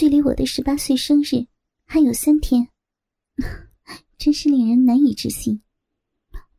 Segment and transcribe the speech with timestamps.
[0.00, 1.44] 距离我的十八岁生日
[1.84, 2.66] 还有三天，
[4.16, 5.60] 真是令人难以置信。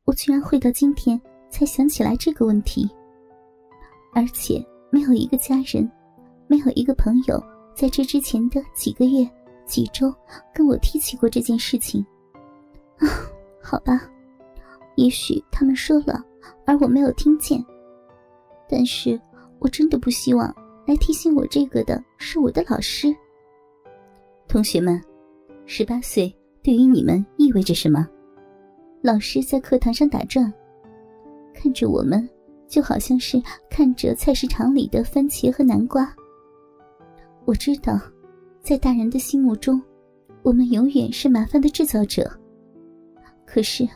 [0.04, 1.20] 我居然会到今天
[1.50, 2.88] 才想起来这个问题，
[4.14, 5.92] 而且没有一个家人，
[6.46, 7.44] 没有一个朋友
[7.74, 9.28] 在这之前的几个月、
[9.66, 10.14] 几周
[10.54, 12.06] 跟我提起过这件事情。
[13.00, 13.10] 啊，
[13.60, 14.08] 好吧，
[14.98, 16.24] 也许他们说了，
[16.68, 17.60] 而我没有听见。
[18.70, 19.20] 但是
[19.58, 20.56] 我真的不希望
[20.86, 23.12] 来提醒我这个的是我的老师。
[24.52, 25.02] 同学们，
[25.66, 26.30] 十八岁
[26.62, 28.06] 对于你们意味着什么？
[29.02, 30.52] 老师在课堂上打转，
[31.54, 32.30] 看着我们，
[32.68, 36.14] 就好像是看着菜市场里的番茄和南瓜。
[37.46, 37.98] 我知道，
[38.60, 39.82] 在大人的心目中，
[40.44, 42.30] 我们永远是麻烦的制造者。
[43.46, 43.88] 可是，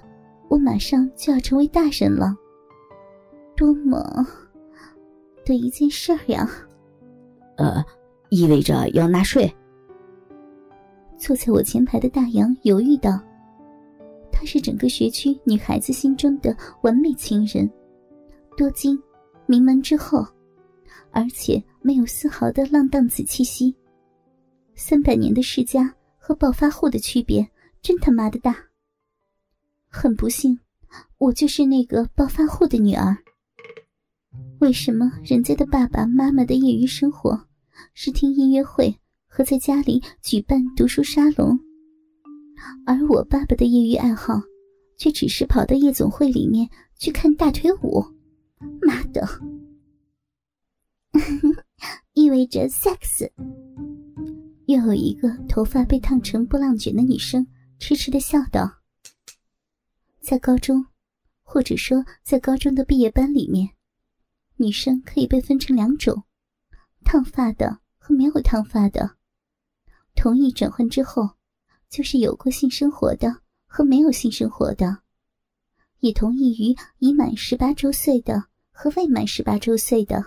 [0.48, 2.34] 我马上就要成为大人了，
[3.58, 4.26] 多么
[5.44, 6.50] 的一件事儿呀！
[7.58, 7.84] 呃，
[8.30, 9.53] 意味着要纳税。
[11.18, 13.20] 坐在我前排的大洋犹豫道。
[14.31, 17.70] 他是整个学区女孩子心中的完美情人，
[18.58, 19.02] 多金，
[19.45, 20.26] 名门之后，
[21.12, 23.73] 而且没有丝毫的浪荡子气息。
[24.76, 27.50] 三百年的世家和暴发户的区别
[27.82, 28.58] 真他妈的大。
[29.88, 30.59] 很不幸，
[31.17, 33.16] 我就是那个暴发户的女儿。
[34.59, 37.39] 为什么人家的爸爸妈妈的业余生活
[37.94, 38.94] 是听音乐会
[39.36, 41.59] 和在家里举办读书沙龙？
[42.86, 44.42] 而我爸爸的业余爱好，
[44.97, 48.02] 却只是跑到夜总会里面去看大腿舞。
[48.81, 49.27] 妈的，
[52.16, 53.30] 意味着 sex。
[54.67, 57.45] 又有一个头发被烫成波浪卷的女生
[57.77, 58.72] 痴痴的笑道
[60.23, 60.86] ：“在高中，
[61.44, 63.72] 或者说在高中的毕业班里面，
[64.55, 66.23] 女生可以被分成两种：
[67.03, 69.17] 烫发的和没有烫发的。
[70.16, 71.30] 同意转换之后。”
[71.88, 73.33] 就是有过性生活的
[73.67, 74.97] 和没有性生活的，
[75.99, 80.21] 也同意于已满十八周岁的和未满十八周岁的，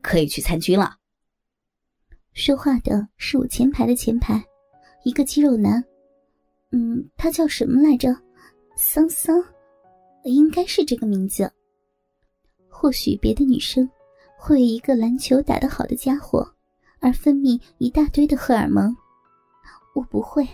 [0.00, 0.96] 可以去参军了。
[2.34, 4.40] 说话的是我前排的前排，
[5.02, 5.82] 一个肌肉男，
[6.70, 8.14] 嗯，他叫什么来着？
[8.76, 9.42] 桑桑，
[10.22, 11.50] 应该是这个名字。
[12.68, 13.90] 或许别的女生
[14.38, 16.54] 会为一个篮球打得好的家伙
[17.00, 18.94] 而分泌一大堆的荷尔蒙。
[19.94, 20.46] 我不会，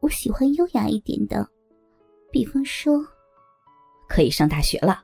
[0.00, 1.48] 我喜欢优雅一点的，
[2.30, 3.04] 比方说，
[4.08, 5.02] 可以上大学了。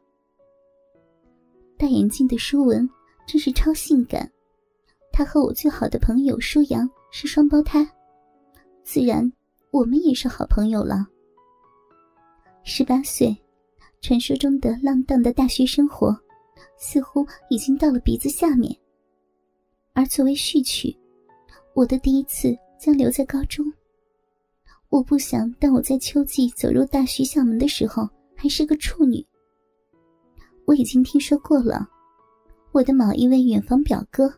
[1.79, 2.89] 戴眼镜的舒文
[3.27, 4.31] 真是超性感，
[5.13, 7.87] 他和我最好的朋友舒阳是双胞胎，
[8.85, 9.33] 自然
[9.71, 11.07] 我们也是好朋友了。
[12.63, 13.37] 十八岁，
[14.01, 16.17] 传说中的浪荡的大学生活，
[16.79, 18.77] 似乎已经到了鼻子下面，
[19.95, 20.97] 而作为序曲，
[21.75, 22.57] 我的第一次。
[22.83, 23.65] 将留在高中。
[24.89, 29.25] 我不想当我在秋季走入大学校门的时候还是个处女。
[30.67, 31.89] 我已经听说过了，
[32.73, 34.35] 我的某一位远房表哥，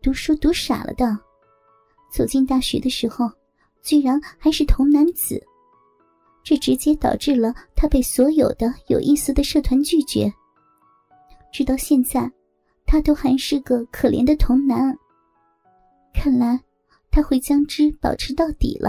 [0.00, 1.18] 读书读傻了的，
[2.12, 3.28] 走进大学的时候，
[3.82, 5.44] 居然还是童男子，
[6.44, 10.32] 这直接导致了他被所有的有意思的社团拒绝。
[11.52, 12.30] 直到现在，
[12.92, 14.94] 他都还是个可怜的童男。
[16.12, 16.62] 看来。
[17.14, 18.88] 他会将之保持到底了，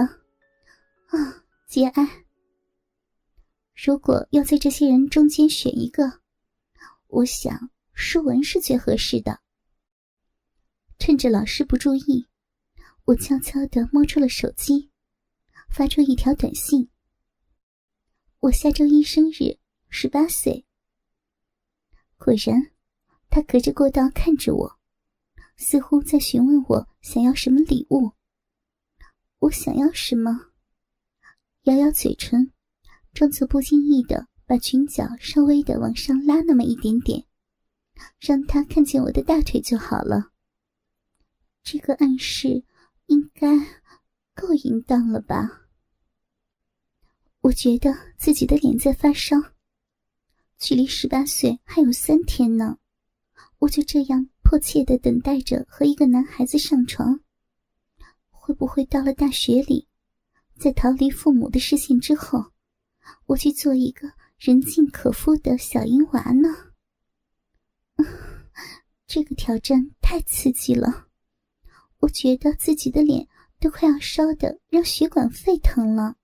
[1.07, 2.25] 啊，节哀。
[3.75, 6.21] 如果要在这些人中间选一个，
[7.07, 9.41] 我想舒文是最合适的。
[10.99, 12.25] 趁着老师不注意，
[13.03, 14.89] 我悄悄的摸出了手机，
[15.69, 16.89] 发出一条短信
[18.39, 19.59] ：“我下周一生日，
[19.89, 20.65] 十八岁。”
[22.17, 22.71] 果然，
[23.33, 24.79] 他隔着过道看着我。
[25.57, 28.11] 似乎在询问我想要什么礼物。
[29.39, 30.51] 我想要什么？
[31.63, 32.51] 咬咬嘴唇，
[33.11, 37.25] 装作不经意的把裙角稍微的往上拉那么一点点，
[38.19, 40.31] 让他看见我的大腿就好了。
[41.63, 42.63] 这个暗示
[43.07, 43.47] 应该
[44.35, 45.63] 够淫荡了吧？
[47.41, 49.38] 我觉得自己的脸在发烧，
[50.59, 52.77] 距离十八岁还有三天呢，
[53.63, 54.30] 我就这样。
[54.44, 57.21] 迫切的等待着和一个男孩子上床，
[58.30, 59.88] 会不会到了大学里，
[60.60, 62.51] 在逃离父母的视线之后，
[63.25, 66.50] 我去做一个人尽可夫的小淫娃呢？
[69.07, 71.07] 这个挑战太刺激了，
[72.00, 73.27] 我觉得自己的脸
[73.59, 76.18] 都快要烧的让血管沸腾了。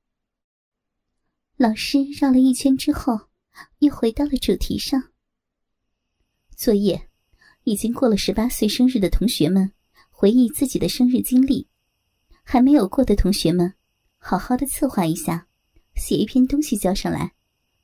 [1.55, 3.29] 老师绕了一圈之后，
[3.79, 5.11] 又回到了主题上，
[6.55, 7.08] 作业。
[7.63, 9.71] 已经过了十八岁生日的同学们，
[10.09, 11.67] 回忆自己的生日经历。
[12.43, 13.75] 还没有过的同学们，
[14.17, 15.47] 好好的策划一下，
[15.95, 17.33] 写一篇东西交上来，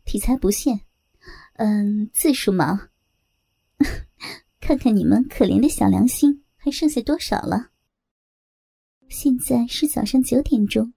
[0.06, 0.80] 题材不限，
[1.54, 2.90] 嗯，字数嘛，
[4.60, 7.70] 看看你们可怜的小良心还剩下多少了。
[9.08, 10.94] 现在是早上九点钟，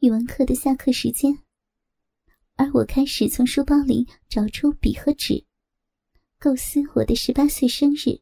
[0.00, 1.38] 语文课的下课时间，
[2.56, 5.46] 而我开始从书包里找出笔和纸，
[6.38, 8.18] 构思我的十八岁生日。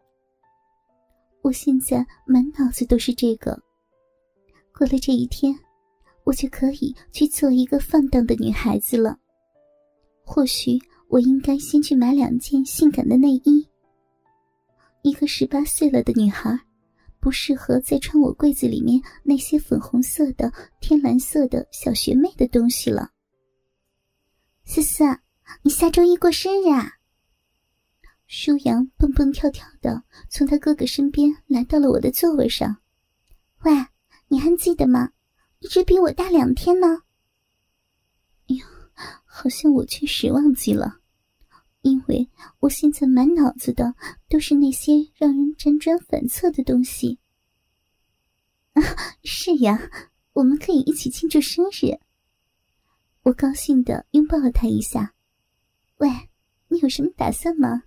[1.42, 3.60] 我现在满脑子都是这个。
[4.72, 5.54] 过了这一天，
[6.24, 9.18] 我就可以去做一个放荡的女孩子了。
[10.24, 10.78] 或许
[11.08, 13.68] 我应该先去买两件性感的内衣。
[15.02, 16.58] 一个十八岁了的女孩，
[17.20, 20.50] 不适合再穿我柜子里面那些粉红色的、
[20.80, 23.10] 天蓝色的小学妹的东西了。
[24.64, 25.04] 思思，
[25.62, 26.90] 你下周一过生日啊？
[28.26, 32.78] 舒阳蹦蹦跳跳的从他哥哥身边来到了我的座位上。
[33.62, 33.72] 喂。
[34.28, 35.12] 你还记得吗？
[35.60, 37.02] 一直比我大两天呢。
[38.48, 38.64] 哎呀，
[39.26, 40.98] 好像我确实忘记了，
[41.82, 42.28] 因为
[42.58, 43.94] 我现在满脑子的
[44.28, 47.20] 都是那些让人辗转反侧的东西。
[48.72, 48.82] 啊，
[49.22, 49.78] 是呀，
[50.32, 52.00] 我们可以一起庆祝生日。
[53.22, 55.14] 我高兴的拥抱了他一下。
[55.98, 56.08] 喂，
[56.68, 57.82] 你有什么打算吗？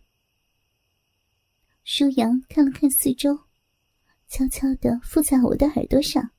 [1.90, 3.46] 舒阳看了看四周。
[4.28, 6.32] 悄悄的附在我的耳朵上。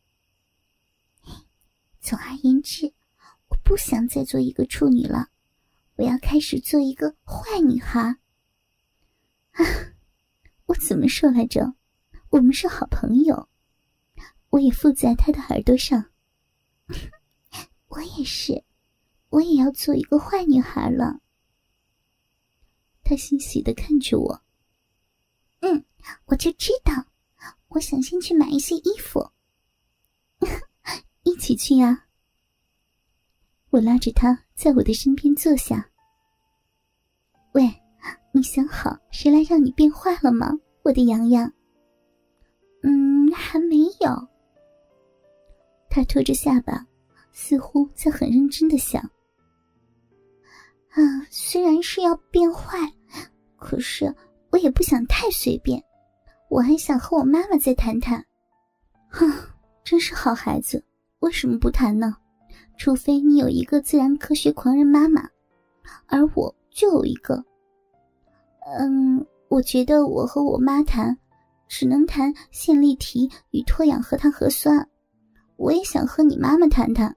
[2.00, 2.92] 总而言之，
[3.48, 5.28] 我不想再做一个处女了，
[5.96, 7.98] 我要开始做一个坏女孩。
[9.52, 9.64] 啊，
[10.68, 11.74] 我怎么说来着？
[12.28, 13.48] 我们是好朋友。
[14.50, 16.10] 我也附在他的耳朵上。
[17.88, 18.64] 我也是，
[19.30, 21.22] 我也要做一个坏女孩了。
[23.02, 24.42] 他欣喜的看着我。
[25.60, 25.84] 嗯，
[26.26, 26.92] 我就知道。
[27.68, 29.30] 我想先去买一些衣服，
[31.22, 32.06] 一起去呀！
[33.70, 35.90] 我拉着他在我的身边坐下。
[37.52, 37.70] 喂，
[38.32, 40.50] 你想好谁来让你变坏了吗，
[40.82, 41.52] 我的洋洋？
[42.82, 44.28] 嗯，还没有。
[45.90, 46.86] 他托着下巴，
[47.32, 49.02] 似乎在很认真的想。
[50.90, 52.78] 啊，虽然是要变坏，
[53.58, 54.14] 可是
[54.50, 55.82] 我也不想太随便。
[56.48, 58.24] 我还想和我妈妈再谈谈，
[59.08, 59.30] 哼，
[59.84, 60.82] 真是好孩子，
[61.18, 62.16] 为什么不谈呢？
[62.78, 65.28] 除非你有一个自然科学狂人妈妈，
[66.06, 67.44] 而我就有一个。
[68.78, 71.18] 嗯，我觉得我和我妈谈，
[71.66, 74.88] 只能谈线粒体与脱氧核糖核酸。
[75.56, 77.14] 我也想和你妈妈谈谈。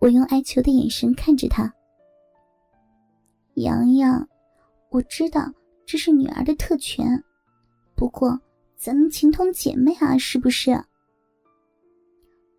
[0.00, 1.72] 我用哀求的眼神看着他，
[3.54, 4.28] 洋洋，
[4.94, 5.52] 我知道
[5.84, 7.20] 这是女儿的特权。
[7.96, 8.40] 不过，
[8.76, 10.70] 咱们情同姐妹啊，是不是？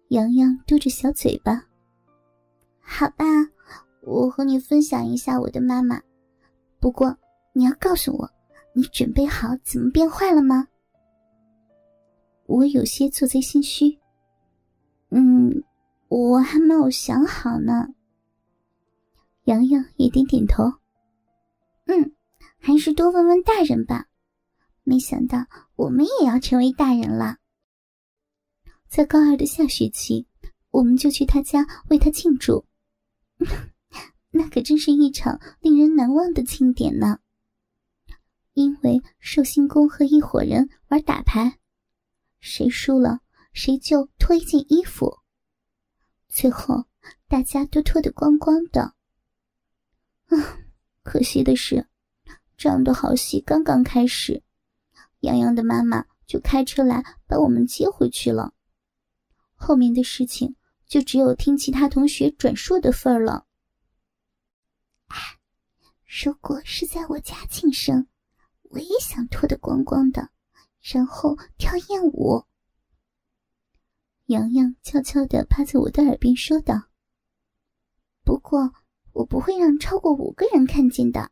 [0.10, 1.64] 洋洋嘟着小嘴巴。
[2.82, 3.24] 好吧，
[4.02, 6.02] 我和你分享一下我的妈妈。
[6.82, 7.18] 不过，
[7.54, 8.30] 你要告诉我，
[8.74, 10.68] 你准备好怎么变坏了吗？
[12.48, 13.98] 我有些做贼心虚。
[15.08, 15.64] 嗯，
[16.10, 17.88] 我还没有想好呢。
[19.46, 20.66] 洋洋也点点头。
[21.86, 22.15] 嗯，
[22.66, 24.08] 还是多问问大人吧。
[24.82, 25.46] 没想到
[25.76, 27.38] 我们也要成为大人了。
[28.88, 30.26] 在高二的下学期，
[30.72, 32.66] 我们就去他家为他庆祝，
[34.32, 37.20] 那可真是一场令人难忘的庆典呢。
[38.54, 41.60] 因为寿星公和一伙人玩打牌，
[42.40, 43.20] 谁输了
[43.54, 45.20] 谁就脱一件衣服，
[46.30, 46.86] 最后
[47.28, 48.96] 大家都脱得光光的。
[50.30, 50.34] 啊，
[51.04, 51.88] 可惜的是，
[52.58, 54.44] 这样的好戏刚刚开始。
[55.22, 58.54] 洋洋的妈妈就开车来把我们接回去了，
[59.56, 60.56] 后面的事情
[60.88, 63.46] 就只有听其他同学转述的份儿了。
[66.24, 68.08] 如果是在我家庆生，
[68.70, 70.30] 我也想脱得光光的，
[70.82, 72.46] 然后跳艳舞。
[74.28, 76.90] 洋洋悄悄地趴在我的耳边说道
[78.24, 78.74] ：“不过
[79.12, 81.32] 我不会让超过五个人看见的。”